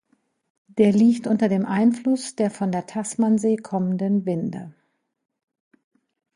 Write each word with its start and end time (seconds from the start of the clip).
Der 0.65 0.93
liegt 0.93 1.27
unter 1.27 1.47
dem 1.47 1.63
Einfluss 1.63 2.35
der 2.35 2.49
von 2.49 2.71
der 2.71 2.87
Tasmansee 2.87 3.57
kommenden 3.57 4.25
Winde. 4.25 4.73